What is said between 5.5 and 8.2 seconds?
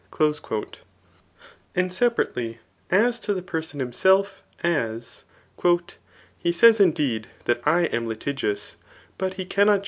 ^* He says indeed^ that X am